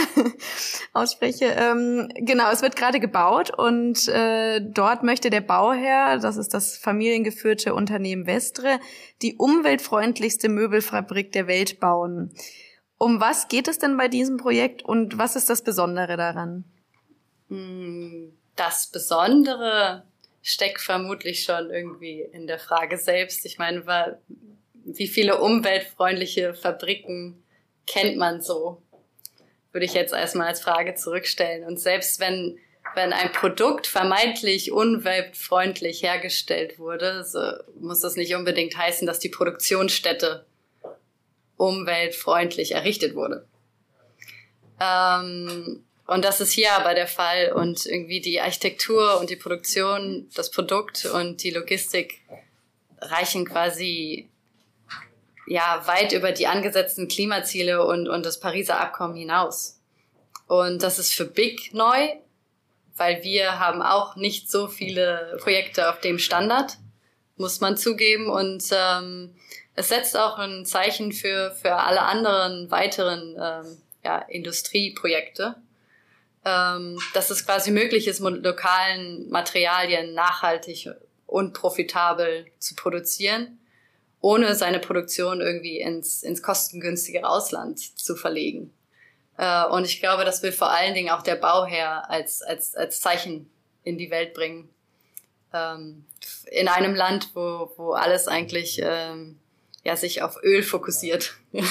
[0.93, 1.45] ausspreche.
[1.45, 6.77] Ähm, genau, es wird gerade gebaut und äh, dort möchte der Bauherr, das ist das
[6.77, 8.79] familiengeführte Unternehmen Vestre,
[9.21, 12.33] die umweltfreundlichste Möbelfabrik der Welt bauen.
[12.97, 16.63] Um was geht es denn bei diesem Projekt und was ist das Besondere daran?
[17.49, 20.03] Hm, das Besondere
[20.47, 23.45] steckt vermutlich schon irgendwie in der Frage selbst.
[23.45, 24.19] Ich meine,
[24.85, 27.43] wie viele umweltfreundliche Fabriken
[27.85, 28.81] kennt man so?
[29.77, 31.63] würde ich jetzt erstmal als Frage zurückstellen.
[31.63, 32.57] Und selbst wenn,
[32.95, 37.39] wenn ein Produkt vermeintlich umweltfreundlich hergestellt wurde, so
[37.79, 40.47] muss das nicht unbedingt heißen, dass die Produktionsstätte
[41.57, 43.45] umweltfreundlich errichtet wurde.
[44.79, 47.51] Ähm, und das ist hier aber der Fall.
[47.51, 52.21] Und irgendwie die Architektur und die Produktion, das Produkt und die Logistik
[52.99, 54.29] reichen quasi
[55.47, 59.79] ja weit über die angesetzten Klimaziele und, und das Pariser Abkommen hinaus.
[60.47, 62.09] Und das ist für Big neu,
[62.95, 66.77] weil wir haben auch nicht so viele Projekte auf dem Standard,
[67.35, 68.29] muss man zugeben.
[68.29, 69.35] Und ähm,
[69.75, 75.55] es setzt auch ein Zeichen für, für alle anderen weiteren ähm, ja, Industrieprojekte,
[76.45, 80.89] ähm, dass es quasi möglich ist, mit lokalen Materialien nachhaltig
[81.25, 83.59] und profitabel zu produzieren
[84.21, 88.73] ohne seine Produktion irgendwie ins, ins kostengünstige Ausland zu verlegen.
[89.37, 92.99] Äh, und ich glaube, das will vor allen Dingen auch der Bauherr als, als, als
[92.99, 93.49] Zeichen
[93.83, 94.69] in die Welt bringen.
[95.53, 96.05] Ähm,
[96.51, 99.39] in einem Land, wo, wo alles eigentlich ähm,
[99.83, 101.35] ja, sich auf Öl fokussiert.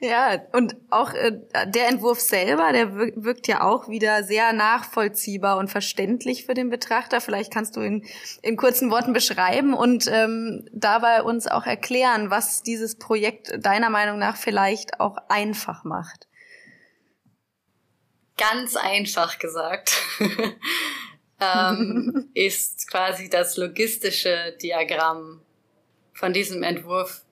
[0.00, 5.70] Ja, und auch äh, der Entwurf selber, der wirkt ja auch wieder sehr nachvollziehbar und
[5.70, 7.22] verständlich für den Betrachter.
[7.22, 8.06] Vielleicht kannst du ihn
[8.42, 14.18] in kurzen Worten beschreiben und ähm, dabei uns auch erklären, was dieses Projekt deiner Meinung
[14.18, 16.28] nach vielleicht auch einfach macht.
[18.36, 19.94] Ganz einfach gesagt
[21.40, 25.40] ähm, ist quasi das logistische Diagramm
[26.12, 27.25] von diesem Entwurf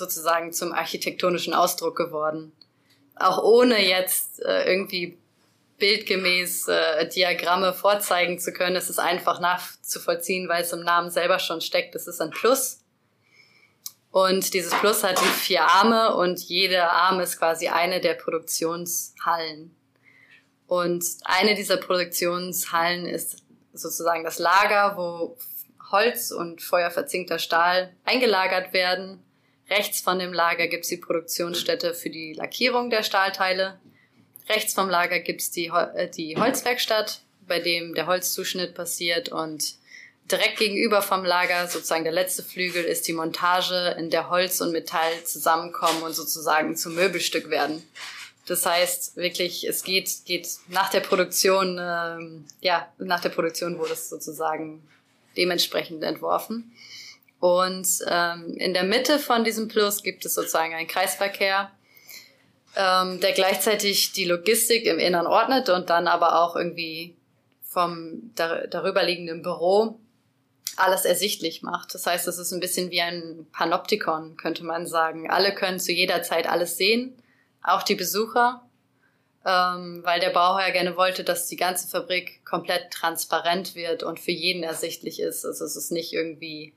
[0.00, 2.52] sozusagen zum architektonischen Ausdruck geworden.
[3.14, 5.16] Auch ohne jetzt äh, irgendwie
[5.78, 11.38] bildgemäß äh, Diagramme vorzeigen zu können, ist es einfach nachzuvollziehen, weil es im Namen selber
[11.38, 11.94] schon steckt.
[11.94, 12.80] Es ist ein Plus.
[14.10, 19.74] Und dieses Plus hat die vier Arme und jeder Arm ist quasi eine der Produktionshallen.
[20.66, 25.36] Und eine dieser Produktionshallen ist sozusagen das Lager, wo
[25.90, 29.22] Holz und feuerverzinkter Stahl eingelagert werden
[29.70, 33.78] Rechts von dem Lager gibt's die Produktionsstätte für die Lackierung der Stahlteile.
[34.48, 39.76] Rechts vom Lager gibt's die, äh, die Holzwerkstatt, bei dem der Holzzuschnitt passiert und
[40.30, 44.72] direkt gegenüber vom Lager, sozusagen der letzte Flügel, ist die Montage, in der Holz und
[44.72, 47.82] Metall zusammenkommen und sozusagen zum Möbelstück werden.
[48.46, 53.92] Das heißt wirklich, es geht, geht nach der Produktion, ähm, ja, nach der Produktion wurde
[53.92, 54.82] es sozusagen
[55.36, 56.72] dementsprechend entworfen.
[57.40, 61.70] Und ähm, in der Mitte von diesem Plus gibt es sozusagen einen Kreisverkehr,
[62.76, 67.16] ähm, der gleichzeitig die Logistik im Innern ordnet und dann aber auch irgendwie
[67.64, 69.98] vom dar darüberliegenden Büro
[70.76, 71.94] alles ersichtlich macht.
[71.94, 75.30] Das heißt, es ist ein bisschen wie ein Panoptikon, könnte man sagen.
[75.30, 77.14] Alle können zu jeder Zeit alles sehen,
[77.62, 78.62] auch die Besucher.
[79.44, 84.32] ähm, weil der Bauherr gerne wollte, dass die ganze Fabrik komplett transparent wird und für
[84.32, 85.44] jeden ersichtlich ist.
[85.46, 86.74] Also es ist nicht irgendwie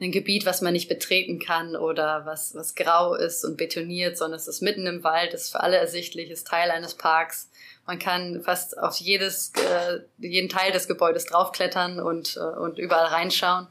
[0.00, 4.38] ein Gebiet, was man nicht betreten kann oder was, was grau ist und betoniert, sondern
[4.38, 7.50] es ist mitten im Wald, ist für alle ersichtlich, ist Teil eines Parks.
[7.86, 13.06] Man kann fast auf jedes, äh, jeden Teil des Gebäudes draufklettern und, äh, und überall
[13.06, 13.66] reinschauen.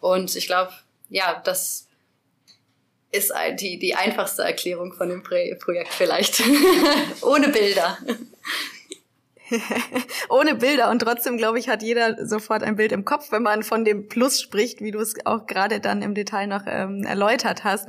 [0.00, 0.72] Und ich glaube,
[1.10, 1.86] ja, das
[3.12, 6.42] ist die, die einfachste Erklärung von dem Projekt vielleicht.
[7.20, 7.98] Ohne Bilder.
[10.28, 13.62] ohne Bilder und trotzdem, glaube ich, hat jeder sofort ein Bild im Kopf, wenn man
[13.62, 17.64] von dem Plus spricht, wie du es auch gerade dann im Detail noch ähm, erläutert
[17.64, 17.88] hast.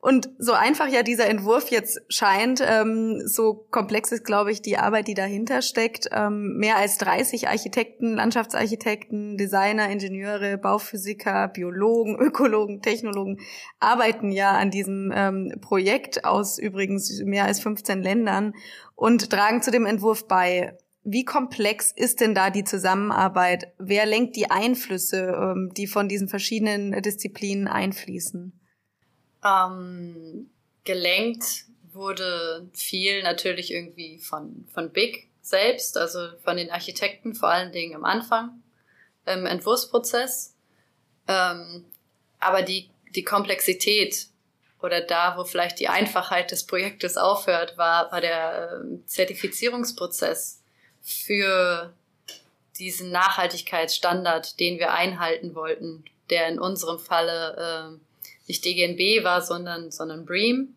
[0.00, 4.76] Und so einfach ja dieser Entwurf jetzt scheint, ähm, so komplex ist, glaube ich, die
[4.76, 6.08] Arbeit, die dahinter steckt.
[6.12, 13.38] Ähm, mehr als 30 Architekten, Landschaftsarchitekten, Designer, Ingenieure, Bauphysiker, Biologen, Ökologen, Technologen
[13.78, 18.54] arbeiten ja an diesem ähm, Projekt aus übrigens mehr als 15 Ländern
[18.94, 20.76] und tragen zu dem Entwurf bei.
[21.04, 23.72] Wie komplex ist denn da die Zusammenarbeit?
[23.78, 28.52] Wer lenkt die Einflüsse, ähm, die von diesen verschiedenen Disziplinen einfließen?
[29.44, 30.50] Ähm,
[30.84, 37.72] gelenkt wurde viel natürlich irgendwie von, von Big selbst, also von den Architekten, vor allen
[37.72, 38.62] Dingen am Anfang,
[39.26, 40.54] im Entwurfsprozess.
[41.26, 41.84] Ähm,
[42.38, 44.28] aber die, die Komplexität
[44.82, 50.62] oder da, wo vielleicht die Einfachheit des Projektes aufhört, war, war der äh, Zertifizierungsprozess
[51.00, 51.94] für
[52.78, 57.90] diesen Nachhaltigkeitsstandard, den wir einhalten wollten, der in unserem Falle äh,
[58.48, 60.74] nicht DGNB war, sondern, sondern BREAM,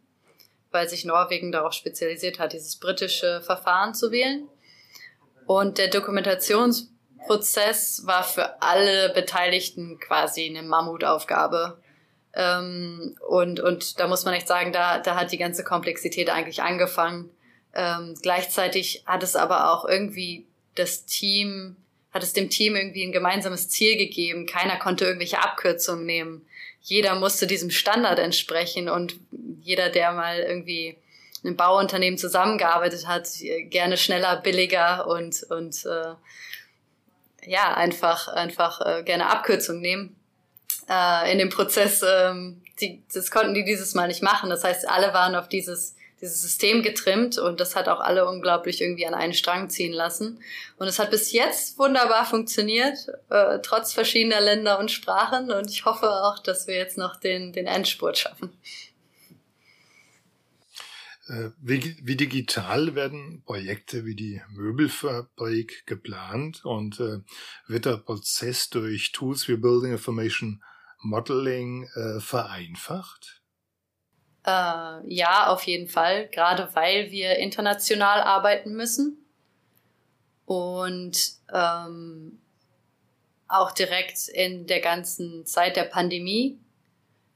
[0.72, 4.48] weil sich Norwegen darauf spezialisiert hat, dieses britische Verfahren zu wählen.
[5.46, 11.78] Und der Dokumentationsprozess war für alle Beteiligten quasi eine Mammutaufgabe.
[12.36, 16.62] Ähm, und, und da muss man echt sagen, da, da hat die ganze Komplexität eigentlich
[16.62, 17.30] angefangen
[17.76, 21.76] ähm, gleichzeitig hat es aber auch irgendwie das Team,
[22.12, 24.46] hat es dem Team irgendwie ein gemeinsames Ziel gegeben.
[24.46, 26.48] Keiner konnte irgendwelche Abkürzungen nehmen.
[26.82, 29.16] Jeder musste diesem Standard entsprechen und
[29.62, 30.98] jeder, der mal irgendwie
[31.42, 33.28] in einem Bauunternehmen zusammengearbeitet hat,
[33.66, 36.14] gerne schneller, billiger und, und äh,
[37.46, 40.16] ja, einfach, einfach äh, gerne Abkürzungen nehmen.
[40.90, 44.50] Äh, in dem Prozess, ähm, die, das konnten die dieses Mal nicht machen.
[44.50, 48.82] Das heißt, alle waren auf dieses dieses System getrimmt und das hat auch alle unglaublich
[48.82, 50.40] irgendwie an einen Strang ziehen lassen.
[50.78, 55.52] Und es hat bis jetzt wunderbar funktioniert, äh, trotz verschiedener Länder und Sprachen.
[55.52, 58.58] Und ich hoffe auch, dass wir jetzt noch den, den Endspurt schaffen.
[61.28, 66.64] Äh, wie, wie digital werden Projekte wie die Möbelfabrik geplant?
[66.66, 67.20] Und äh,
[67.68, 70.64] wird der Prozess durch Tools wie Building Information
[71.00, 73.42] Modeling äh, vereinfacht?
[74.46, 79.18] Äh, ja, auf jeden Fall, gerade weil wir international arbeiten müssen.
[80.46, 81.18] Und
[81.52, 82.40] ähm,
[83.48, 86.60] auch direkt in der ganzen Zeit der Pandemie,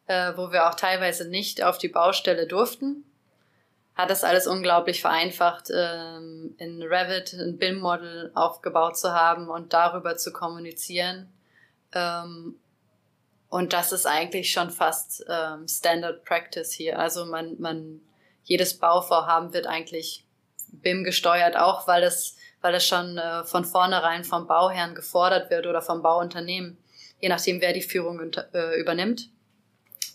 [0.06, 3.04] äh, wo wir auch teilweise nicht auf die Baustelle durften,
[4.00, 10.16] hat das alles unglaublich vereinfacht, ähm, in Revit ein BIM-Model aufgebaut zu haben und darüber
[10.16, 11.30] zu kommunizieren.
[11.92, 12.58] Ähm,
[13.50, 16.98] und das ist eigentlich schon fast ähm, Standard Practice hier.
[16.98, 18.00] Also man, man,
[18.46, 20.24] jedes Bauvorhaben wird eigentlich
[20.72, 25.68] BIM gesteuert, auch weil es, weil es schon äh, von vornherein vom Bauherrn gefordert wird
[25.68, 26.78] oder vom Bauunternehmen,
[27.20, 29.30] je nachdem, wer die Führung unter, äh, übernimmt.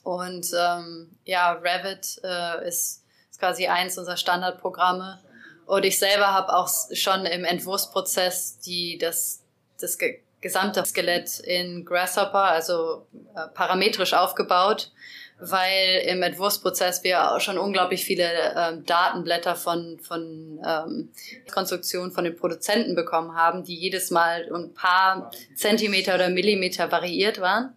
[0.05, 3.04] Und ähm, ja, Revit äh, ist, ist
[3.45, 5.21] quasi eins unserer Standardprogramme.
[5.67, 9.43] Und ich selber habe auch schon im Entwurfsprozess die das
[9.81, 9.99] das
[10.41, 14.93] gesamte Skelett in Grasshopper, also äh, parametrisch aufgebaut,
[15.39, 21.11] weil im Entwurfsprozess wir auch schon unglaublich viele ähm, Datenblätter von, von ähm,
[21.53, 27.41] Konstruktionen von den Produzenten bekommen haben, die jedes Mal ein paar Zentimeter oder Millimeter variiert
[27.41, 27.75] waren.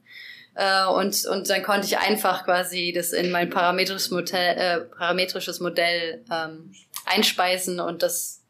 [0.58, 5.60] Äh, und, und dann konnte ich einfach quasi das in mein parametrisches Modell, äh, parametrisches
[5.60, 6.74] Modell ähm,
[7.06, 8.42] einspeisen und das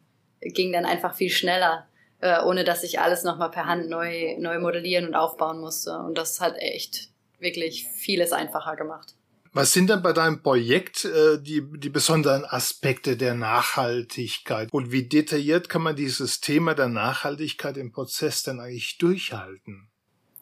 [0.42, 1.88] ging dann einfach viel schneller
[2.20, 5.98] äh, ohne dass ich alles nochmal per Hand neu, neu modellieren und aufbauen musste.
[6.00, 9.14] Und das hat echt wirklich vieles einfacher gemacht.
[9.54, 14.70] Was sind denn bei deinem Projekt äh, die, die besonderen Aspekte der Nachhaltigkeit?
[14.72, 19.90] Und wie detailliert kann man dieses Thema der Nachhaltigkeit im Prozess denn eigentlich durchhalten?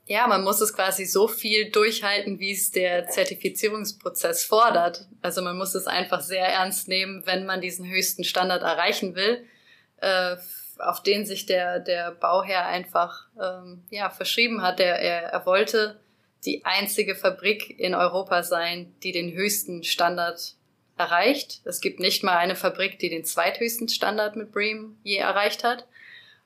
[0.08, 5.08] Ja, man muss es quasi so viel durchhalten, wie es der Zertifizierungsprozess fordert.
[5.22, 9.46] Also man muss es einfach sehr ernst nehmen, wenn man diesen höchsten Standard erreichen will.
[9.98, 10.36] Äh,
[10.80, 14.80] auf den sich der, der Bauherr einfach ähm, ja, verschrieben hat.
[14.80, 16.00] Der, er, er wollte
[16.46, 20.56] die einzige Fabrik in Europa sein, die den höchsten Standard
[20.98, 21.62] erreicht.
[21.66, 25.86] Es gibt nicht mal eine Fabrik, die den zweithöchsten Standard mit Bream je erreicht hat.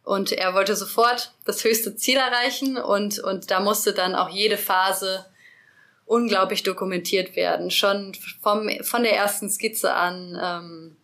[0.09, 4.57] Und er wollte sofort das höchste Ziel erreichen und, und da musste dann auch jede
[4.57, 5.23] Phase
[6.07, 7.69] unglaublich dokumentiert werden.
[7.69, 10.97] Schon vom, von der ersten Skizze an ähm,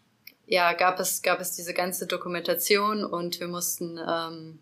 [0.47, 4.57] ja, gab, es, gab es diese ganze Dokumentation und wir mussten ähm,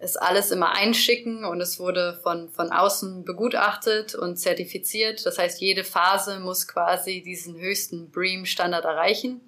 [0.00, 5.24] es alles immer einschicken und es wurde von, von außen begutachtet und zertifiziert.
[5.24, 9.40] Das heißt, jede Phase muss quasi diesen höchsten Bream-Standard erreichen,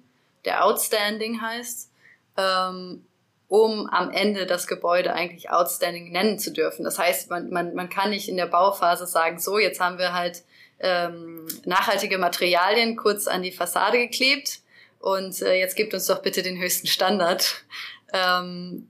[0.45, 1.91] der Outstanding heißt,
[2.37, 3.03] ähm,
[3.51, 6.85] um am Ende das Gebäude eigentlich Outstanding nennen zu dürfen.
[6.85, 10.13] Das heißt, man, man, man kann nicht in der Bauphase sagen, so, jetzt haben wir
[10.13, 10.43] halt
[10.79, 14.61] ähm, nachhaltige Materialien kurz an die Fassade geklebt
[14.99, 17.65] und äh, jetzt gibt uns doch bitte den höchsten Standard.
[18.13, 18.89] Ähm,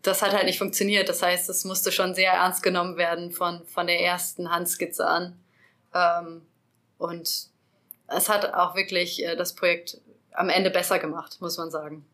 [0.00, 1.10] das hat halt nicht funktioniert.
[1.10, 5.38] Das heißt, es musste schon sehr ernst genommen werden von, von der ersten Handskizze an.
[5.94, 6.46] Ähm,
[6.96, 7.48] und
[8.06, 10.00] es hat auch wirklich äh, das Projekt
[10.32, 12.06] am Ende besser gemacht, muss man sagen.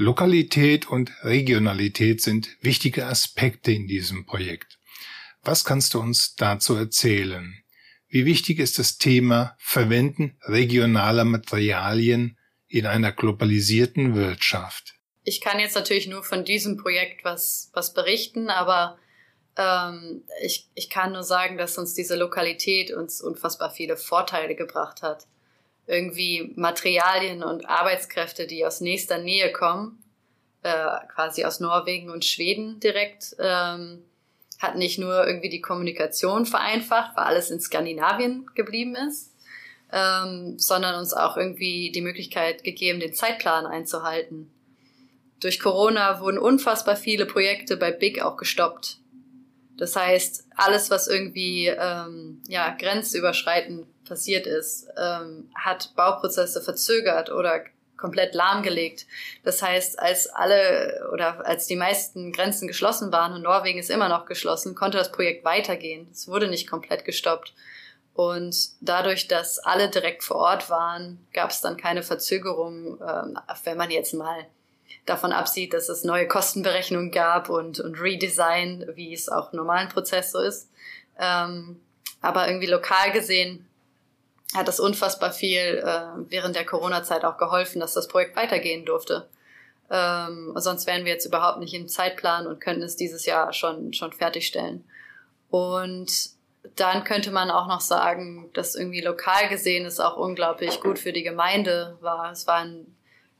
[0.00, 4.78] Lokalität und Regionalität sind wichtige Aspekte in diesem Projekt.
[5.42, 7.54] Was kannst du uns dazu erzählen?
[8.08, 12.38] Wie wichtig ist das Thema Verwenden regionaler Materialien
[12.68, 14.98] in einer globalisierten Wirtschaft?
[15.28, 18.98] ich kann jetzt natürlich nur von diesem Projekt was, was berichten, aber
[19.56, 25.02] ähm, ich, ich kann nur sagen, dass uns diese Lokalität uns unfassbar viele Vorteile gebracht
[25.02, 25.26] hat.
[25.88, 30.02] Irgendwie Materialien und Arbeitskräfte, die aus nächster Nähe kommen,
[30.62, 34.04] äh, quasi aus Norwegen und Schweden direkt, ähm,
[34.60, 39.32] hat nicht nur irgendwie die Kommunikation vereinfacht, weil alles in Skandinavien geblieben ist,
[39.92, 44.52] ähm, sondern uns auch irgendwie die Möglichkeit gegeben, den Zeitplan einzuhalten
[45.40, 48.98] durch Corona wurden unfassbar viele Projekte bei Big auch gestoppt.
[49.76, 57.64] Das heißt, alles, was irgendwie ähm, ja, grenzüberschreitend passiert ist, ähm, hat Bauprozesse verzögert oder
[57.98, 59.06] komplett lahmgelegt.
[59.44, 64.08] Das heißt, als alle oder als die meisten Grenzen geschlossen waren und Norwegen ist immer
[64.08, 66.08] noch geschlossen, konnte das Projekt weitergehen.
[66.12, 67.52] Es wurde nicht komplett gestoppt.
[68.14, 73.76] Und dadurch, dass alle direkt vor Ort waren, gab es dann keine Verzögerung, ähm, wenn
[73.76, 74.46] man jetzt mal
[75.06, 79.88] davon absieht, dass es neue Kostenberechnungen gab und, und Redesign, wie es auch im normalen
[79.88, 80.68] Prozess so ist.
[81.18, 81.80] Ähm,
[82.20, 83.67] aber irgendwie lokal gesehen
[84.54, 89.28] hat das unfassbar viel äh, während der Corona-Zeit auch geholfen, dass das Projekt weitergehen durfte.
[89.90, 93.92] Ähm, sonst wären wir jetzt überhaupt nicht im Zeitplan und könnten es dieses Jahr schon,
[93.92, 94.84] schon fertigstellen.
[95.50, 96.30] Und
[96.76, 101.12] dann könnte man auch noch sagen, dass irgendwie lokal gesehen es auch unglaublich gut für
[101.12, 102.30] die Gemeinde war.
[102.32, 102.94] Es war ein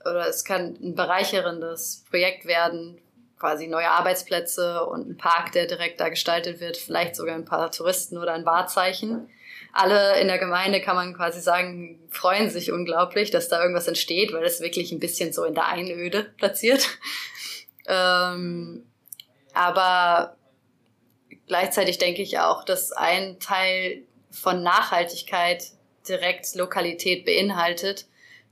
[0.04, 2.98] oder es kann ein bereicherndes Projekt werden,
[3.38, 7.70] quasi neue Arbeitsplätze und ein Park, der direkt da gestaltet wird, vielleicht sogar ein paar
[7.70, 9.28] Touristen oder ein Wahrzeichen.
[9.72, 14.32] Alle in der Gemeinde kann man quasi sagen, freuen sich unglaublich, dass da irgendwas entsteht,
[14.32, 16.88] weil es wirklich ein bisschen so in der Einöde platziert.
[17.90, 18.84] Ähm,
[19.54, 20.36] aber
[21.46, 25.64] gleichzeitig denke ich auch, dass ein Teil von Nachhaltigkeit
[26.08, 28.06] direkt Lokalität beinhaltet.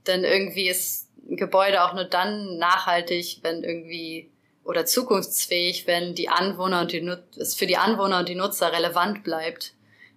[0.07, 4.31] Denn irgendwie ist Gebäude auch nur dann nachhaltig, wenn irgendwie
[4.65, 7.09] oder zukunftsfähig, wenn die Anwohner und die
[7.39, 9.75] es für die Anwohner und die Nutzer relevant bleibt.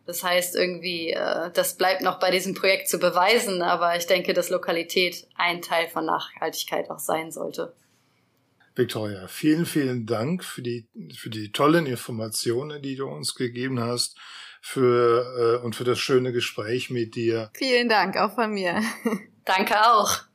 [0.10, 4.34] Das heißt irgendwie, äh, das bleibt noch bei diesem Projekt zu beweisen, aber ich denke,
[4.34, 7.76] dass Lokalität ein Teil von Nachhaltigkeit auch sein sollte.
[8.74, 14.18] Victoria, vielen, vielen Dank für die, für die tollen Informationen, die du uns gegeben hast,
[14.62, 17.52] für, äh, und für das schöne Gespräch mit dir.
[17.54, 18.82] Vielen Dank auch von mir.
[19.46, 20.29] Danke auch.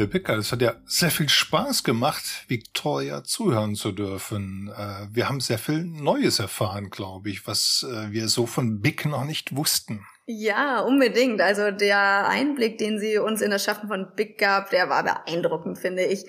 [0.00, 4.72] Rebecca, es hat ja sehr viel Spaß gemacht, Victoria zuhören zu dürfen.
[4.76, 9.04] Äh, wir haben sehr viel Neues erfahren, glaube ich, was äh, wir so von Big
[9.04, 10.06] noch nicht wussten.
[10.26, 11.40] Ja, unbedingt.
[11.40, 15.78] Also der Einblick, den sie uns in das Schaffen von Big gab, der war beeindruckend,
[15.78, 16.24] finde ich.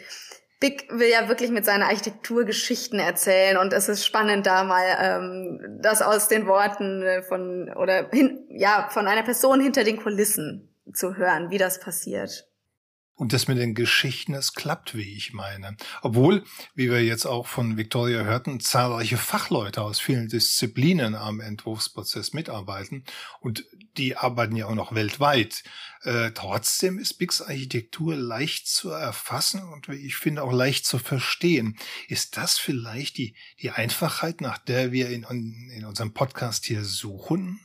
[0.60, 4.86] Big will ja wirklich mit seiner Architektur Geschichten erzählen und es ist spannend, da mal
[5.00, 10.70] ähm, das aus den Worten von oder hin, ja von einer Person hinter den Kulissen
[10.94, 12.51] zu hören, wie das passiert.
[13.22, 15.78] Und das mit den Geschichten, das klappt, wie ich meine.
[16.02, 16.44] Obwohl,
[16.74, 23.04] wie wir jetzt auch von Victoria hörten, zahlreiche Fachleute aus vielen Disziplinen am Entwurfsprozess mitarbeiten.
[23.40, 23.64] Und
[23.96, 25.62] die arbeiten ja auch noch weltweit.
[26.02, 31.78] Äh, trotzdem ist Bigs Architektur leicht zu erfassen und ich finde auch leicht zu verstehen.
[32.08, 35.28] Ist das vielleicht die, die Einfachheit, nach der wir in,
[35.76, 37.60] in unserem Podcast hier suchen?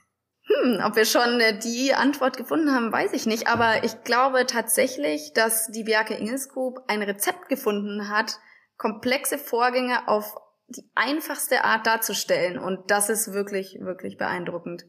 [0.63, 3.49] Hm, ob wir schon äh, die Antwort gefunden haben, weiß ich nicht.
[3.49, 8.39] Aber ich glaube tatsächlich, dass die Bjarke Ingels Group ein Rezept gefunden hat,
[8.77, 10.37] komplexe Vorgänge auf
[10.69, 12.59] die einfachste Art darzustellen.
[12.59, 14.87] Und das ist wirklich, wirklich beeindruckend.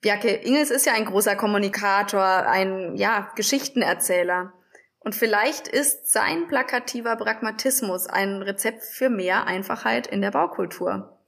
[0.00, 4.52] Bjarke Ingels ist ja ein großer Kommunikator, ein, ja, Geschichtenerzähler.
[5.00, 11.18] Und vielleicht ist sein plakativer Pragmatismus ein Rezept für mehr Einfachheit in der Baukultur.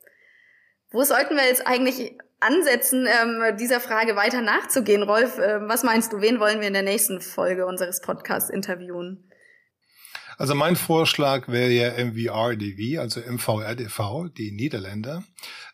[0.90, 5.02] Wo sollten wir jetzt eigentlich ansetzen, ähm, dieser Frage weiter nachzugehen?
[5.02, 9.28] Rolf, äh, was meinst du, wen wollen wir in der nächsten Folge unseres Podcasts interviewen?
[10.38, 15.22] Also mein Vorschlag wäre ja MVRDV, also MVRDV, die Niederländer.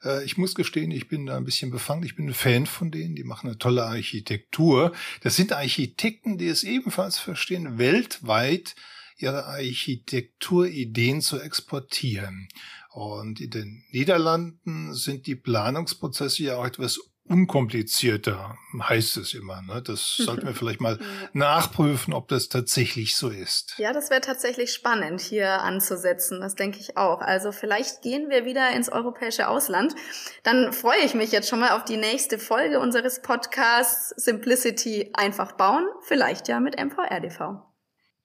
[0.05, 2.03] Äh, ich muss gestehen, ich bin da ein bisschen befangen.
[2.03, 3.15] Ich bin ein Fan von denen.
[3.15, 4.93] Die machen eine tolle Architektur.
[5.23, 8.75] Das sind Architekten, die es ebenfalls verstehen, weltweit
[9.17, 12.49] ihre Architekturideen zu exportieren.
[12.91, 19.63] Und in den Niederlanden sind die Planungsprozesse ja auch etwas unkomplizierter, heißt es immer.
[19.63, 19.83] Ne?
[19.83, 20.99] Das sollten wir vielleicht mal
[21.33, 23.75] nachprüfen, ob das tatsächlich so ist.
[23.79, 26.41] Ja, das wäre tatsächlich spannend, hier anzusetzen.
[26.41, 27.21] Das denke ich auch.
[27.21, 29.95] Also vielleicht gehen wir wieder ins europäische Ausland.
[30.43, 35.53] Dann freue ich mich jetzt schon mal auf die nächste Folge unseres Podcasts Simplicity einfach
[35.53, 35.87] bauen.
[36.03, 37.63] Vielleicht ja mit MVRDV.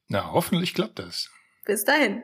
[0.08, 1.30] Na, hoffentlich klappt das.
[1.66, 2.24] Bis dahin.